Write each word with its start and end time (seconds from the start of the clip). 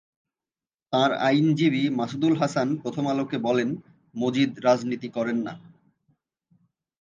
তাঁর 0.93 1.11
আইনজীবী 1.21 1.83
মাসুদুল 1.89 2.33
হাসান 2.37 2.67
প্রথম 2.77 3.05
আলোকে 3.07 3.37
বলেন, 3.37 3.69
মজিদ 4.15 4.51
রাজনীতি 4.59 5.09
করেন 5.09 5.37
না। 5.37 5.53